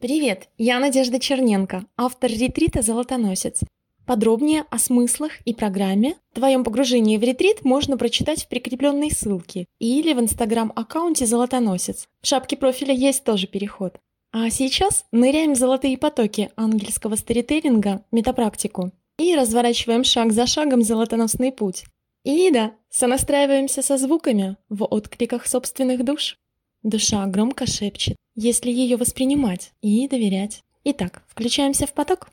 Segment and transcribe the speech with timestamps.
[0.00, 3.62] Привет, я Надежда Черненко, автор ретрита «Золотоносец».
[4.06, 10.12] Подробнее о смыслах и программе твоем погружении в ретрит можно прочитать в прикрепленной ссылке или
[10.12, 12.06] в инстаграм-аккаунте «Золотоносец».
[12.22, 13.98] В шапке профиля есть тоже переход.
[14.30, 21.50] А сейчас ныряем в золотые потоки ангельского сторителлинга, метапрактику, и разворачиваем шаг за шагом золотоносный
[21.50, 21.86] путь.
[22.22, 26.38] И да, сонастраиваемся со звуками в откликах собственных душ.
[26.82, 30.62] Душа громко шепчет, если ее воспринимать и доверять.
[30.84, 32.30] Итак, включаемся в поток.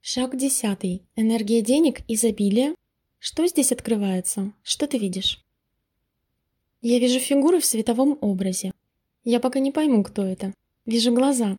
[0.00, 1.02] Шаг десятый.
[1.16, 2.74] Энергия денег, изобилие.
[3.18, 4.52] Что здесь открывается?
[4.62, 5.40] Что ты видишь?
[6.80, 8.72] Я вижу фигуры в световом образе.
[9.24, 10.52] Я пока не пойму, кто это.
[10.84, 11.56] Вижу глаза.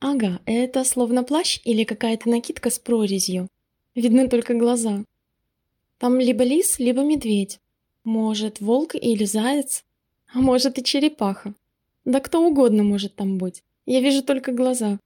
[0.00, 3.48] Ага, это словно плащ или какая-то накидка с прорезью.
[3.94, 5.04] Видны только глаза.
[5.98, 7.60] Там либо лис, либо медведь.
[8.02, 9.83] Может, волк или заяц.
[10.34, 11.54] А может и черепаха.
[12.04, 13.62] Да кто угодно может там быть.
[13.86, 14.98] Я вижу только глаза.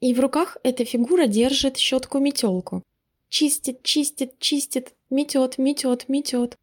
[0.00, 2.84] И в руках эта фигура держит щетку-метелку.
[3.28, 6.56] Чистит, чистит, чистит, метет, метет, метет.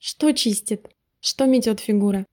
[0.00, 0.90] Что чистит?
[1.20, 2.26] Что метет фигура?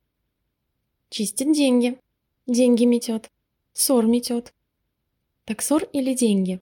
[1.10, 2.00] Чистит деньги.
[2.48, 3.30] Деньги метет.
[3.74, 4.52] Ссор метет.
[5.46, 6.60] Так ссор или деньги?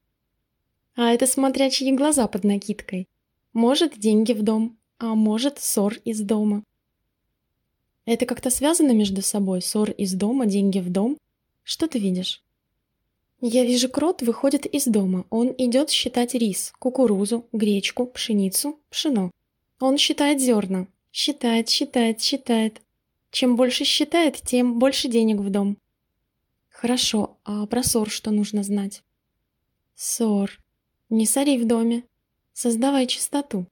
[0.96, 3.08] А это смотря чьи глаза под накидкой.
[3.54, 6.66] Может, деньги в дом, а может, ссор из дома.
[8.06, 9.62] Это как-то связано между собой?
[9.62, 11.18] Ссор из дома, деньги в дом?
[11.64, 12.42] Что ты видишь?
[13.42, 15.26] Я вижу, крот выходит из дома.
[15.30, 19.32] Он идет считать рис, кукурузу, гречку, пшеницу, пшено.
[19.80, 20.88] Он считает зерна.
[21.12, 22.82] Считает, считает, считает.
[23.32, 25.78] Чем больше считает, тем больше денег в дом.
[26.70, 29.04] Хорошо, а про ссор что нужно знать?
[29.96, 30.60] Ссор.
[31.10, 32.04] Не сори в доме.
[32.54, 33.66] Создавай чистоту.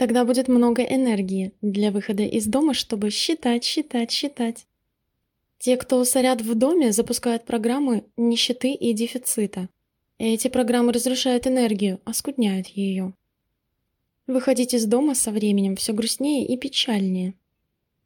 [0.00, 4.66] Тогда будет много энергии для выхода из дома, чтобы считать, считать, считать.
[5.58, 9.68] Те, кто сорят в доме, запускают программы нищеты и дефицита.
[10.16, 13.12] Эти программы разрушают энергию, оскудняют ее.
[14.26, 17.34] Выходить из дома со временем все грустнее и печальнее.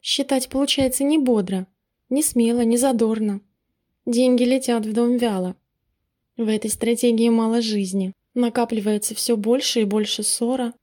[0.03, 1.69] Считать получается не бодро,
[2.11, 3.41] не смело, не задорно.
[4.05, 5.55] Деньги летят в дом вяло.
[6.37, 8.15] В этой стратегии мало жизни.
[8.35, 10.75] Накапливается все больше и больше ссора,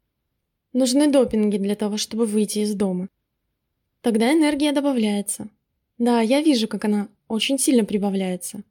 [0.74, 3.10] Нужны допинги для того, чтобы выйти из дома.
[4.02, 5.50] Тогда энергия добавляется.
[5.98, 8.64] Да, я вижу, как она очень сильно прибавляется.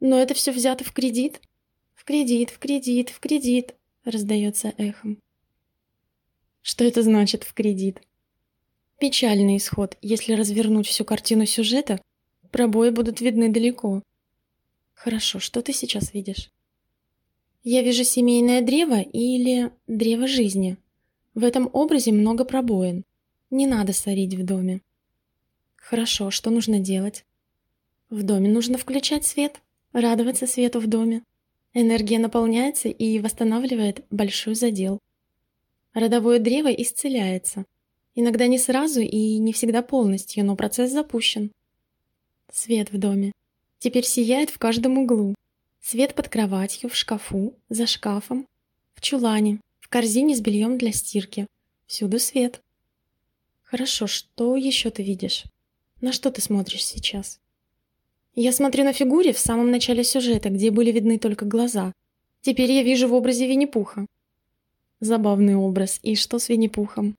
[0.00, 1.40] Но это все взято в кредит.
[1.94, 5.18] В кредит, в кредит, в кредит, раздается эхом.
[6.62, 8.00] Что это значит в кредит?
[8.98, 9.96] Печальный исход.
[10.00, 12.00] Если развернуть всю картину сюжета,
[12.50, 14.02] пробои будут видны далеко.
[14.94, 16.50] Хорошо, что ты сейчас видишь?
[17.62, 20.78] Я вижу семейное древо или древо жизни.
[21.36, 23.04] В этом образе много пробоин.
[23.50, 24.80] Не надо сорить в доме.
[25.76, 27.26] Хорошо, что нужно делать?
[28.08, 29.60] В доме нужно включать свет,
[29.92, 31.22] радоваться свету в доме.
[31.74, 34.98] Энергия наполняется и восстанавливает большой задел.
[35.92, 37.66] Родовое древо исцеляется.
[38.14, 41.52] Иногда не сразу и не всегда полностью, но процесс запущен.
[42.50, 43.32] Свет в доме.
[43.78, 45.34] Теперь сияет в каждом углу.
[45.82, 48.46] Свет под кроватью, в шкафу, за шкафом,
[48.94, 51.46] в чулане, в корзине с бельем для стирки.
[51.86, 52.60] Всюду свет.
[53.62, 55.44] Хорошо, что еще ты видишь?
[56.00, 57.38] На что ты смотришь сейчас?
[58.34, 61.92] Я смотрю на фигуре в самом начале сюжета, где были видны только глаза.
[62.40, 64.06] Теперь я вижу в образе Винни-Пуха.
[64.98, 66.00] Забавный образ.
[66.02, 67.14] И что с Винни-Пухом?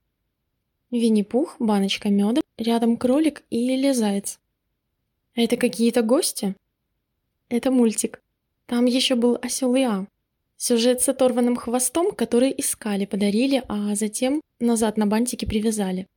[0.91, 4.39] Винни-Пух, баночка меда, рядом кролик или заяц.
[5.35, 6.53] Это какие-то гости?
[7.47, 8.21] Это мультик.
[8.65, 10.05] Там еще был осел Иа.
[10.57, 16.07] Сюжет с оторванным хвостом, который искали, подарили, а затем назад на бантике привязали.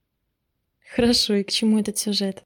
[0.94, 2.42] Хорошо, и к чему этот сюжет?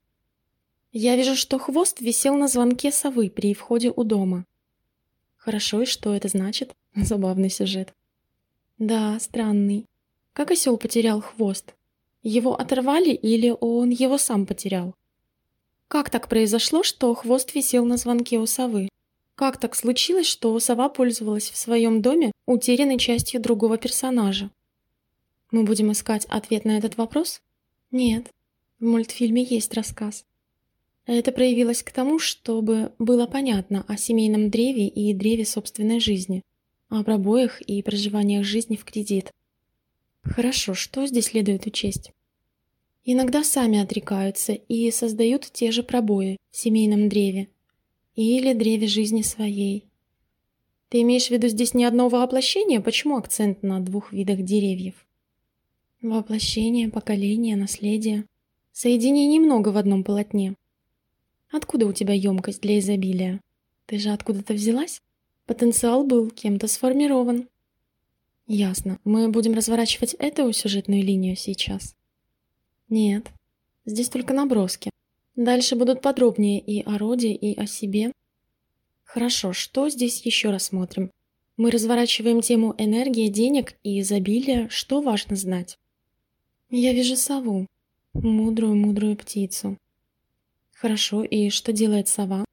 [0.91, 4.45] Я вижу, что хвост висел на звонке совы при входе у дома.
[5.37, 6.73] Хорошо, и что это значит?
[6.95, 7.93] Забавный сюжет.
[8.77, 9.85] Да, странный.
[10.33, 11.75] Как осел потерял хвост?
[12.23, 14.95] Его оторвали или он его сам потерял?
[15.87, 18.89] Как так произошло, что хвост висел на звонке у совы?
[19.35, 24.49] Как так случилось, что сова пользовалась в своем доме утерянной частью другого персонажа?
[25.51, 27.41] Мы будем искать ответ на этот вопрос?
[27.91, 28.31] Нет.
[28.79, 30.25] В мультфильме есть рассказ.
[31.05, 36.41] Это проявилось к тому, чтобы было понятно о семейном древе и древе собственной жизни,
[36.89, 39.31] о пробоях и проживаниях жизни в кредит.
[40.23, 42.11] Хорошо, что здесь следует учесть?
[43.03, 47.49] Иногда сами отрекаются и создают те же пробои в семейном древе,
[48.15, 49.85] или древе жизни своей.
[50.89, 52.79] Ты имеешь в виду здесь не одно воплощение?
[52.79, 55.05] Почему акцент на двух видах деревьев?
[56.01, 58.25] Воплощение, поколение, наследие.
[58.71, 60.55] Соединений немного в одном полотне.
[61.51, 63.41] Откуда у тебя емкость для изобилия?
[63.85, 65.01] Ты же откуда-то взялась?
[65.45, 67.47] Потенциал был кем-то сформирован.
[68.47, 68.99] Ясно.
[69.03, 71.95] Мы будем разворачивать эту сюжетную линию сейчас?
[72.89, 73.31] Нет.
[73.85, 74.91] Здесь только наброски.
[75.35, 78.11] Дальше будут подробнее и о роде, и о себе.
[79.03, 81.11] Хорошо, что здесь еще рассмотрим?
[81.57, 84.67] Мы разворачиваем тему энергии, денег и изобилия.
[84.69, 85.77] Что важно знать?
[86.69, 87.67] Я вижу сову.
[88.13, 89.77] Мудрую-мудрую птицу.
[90.73, 92.45] Хорошо, и что делает сова?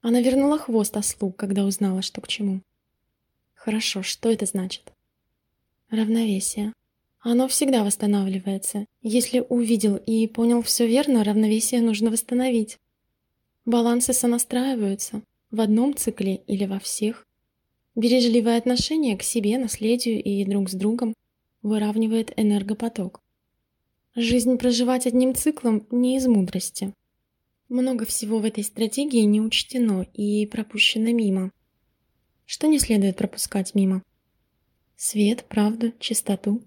[0.00, 2.60] Она вернула хвост ослу, когда узнала, что к чему.
[3.54, 4.92] Хорошо, что это значит?
[5.88, 6.72] Равновесие.
[7.26, 8.84] Оно всегда восстанавливается.
[9.00, 12.76] Если увидел и понял все верно, равновесие нужно восстановить.
[13.64, 17.26] Балансы сонастраиваются в одном цикле или во всех.
[17.94, 21.14] Бережливое отношение к себе, наследию и друг с другом
[21.62, 23.20] выравнивает энергопоток.
[24.14, 26.92] Жизнь проживать одним циклом не из мудрости.
[27.70, 31.52] Много всего в этой стратегии не учтено и пропущено мимо.
[32.44, 34.02] Что не следует пропускать мимо?
[34.98, 36.62] Свет, правду, чистоту.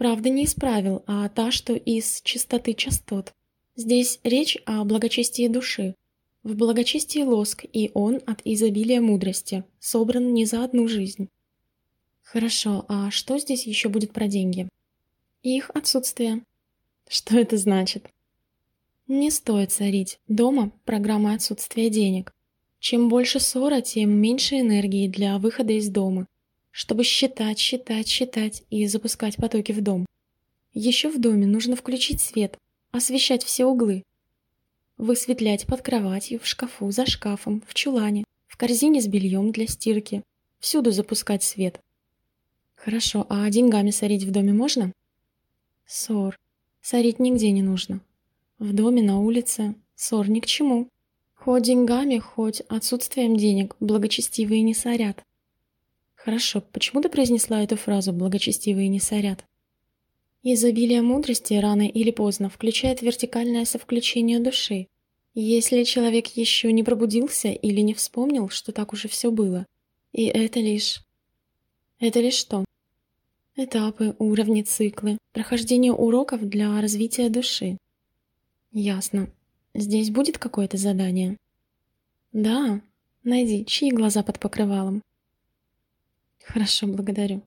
[0.00, 3.34] Правда не из правил, а та, что из чистоты частот.
[3.76, 5.94] Здесь речь о благочестии души,
[6.42, 11.28] в благочестии лоск, и он от изобилия мудрости, собран не за одну жизнь.
[12.22, 14.70] Хорошо, а что здесь еще будет про деньги?
[15.42, 16.44] Их отсутствие.
[17.06, 18.08] Что это значит?
[19.06, 20.18] Не стоит царить.
[20.28, 22.32] Дома программа отсутствия денег.
[22.78, 26.26] Чем больше ссора, тем меньше энергии для выхода из дома,
[26.70, 30.06] чтобы считать, считать, считать и запускать потоки в дом.
[30.72, 32.56] Еще в доме нужно включить свет,
[32.92, 34.04] освещать все углы,
[35.00, 40.22] Высветлять под кроватью, в шкафу, за шкафом, в чулане, в корзине с бельем для стирки.
[40.58, 41.80] Всюду запускать свет.
[42.74, 44.92] Хорошо, а деньгами сорить в доме можно?
[45.86, 46.38] Ссор.
[46.82, 48.02] Сорить нигде не нужно.
[48.58, 49.74] В доме, на улице.
[49.94, 50.86] Ссор ни к чему.
[51.34, 55.22] Хоть деньгами, хоть отсутствием денег благочестивые не сорят.
[56.24, 59.44] Хорошо, почему ты произнесла эту фразу «благочестивые не сорят»?
[60.42, 64.86] Изобилие мудрости рано или поздно включает вертикальное совключение души.
[65.34, 69.64] Если человек еще не пробудился или не вспомнил, что так уже все было.
[70.12, 71.02] И это лишь...
[71.98, 72.64] Это лишь что?
[73.56, 77.78] Этапы, уровни, циклы, прохождение уроков для развития души.
[78.72, 79.30] Ясно.
[79.74, 81.36] Здесь будет какое-то задание?
[82.32, 82.80] Да.
[83.22, 85.02] Найди, чьи глаза под покрывалом.
[86.52, 87.42] Хорошо, благодарю.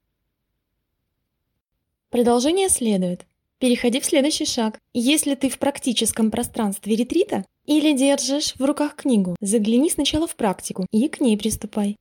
[2.10, 3.26] Продолжение следует.
[3.60, 4.80] Переходи в следующий шаг.
[4.94, 10.86] Если ты в практическом пространстве ретрита или держишь в руках книгу, загляни сначала в практику
[10.92, 11.98] и к ней приступай.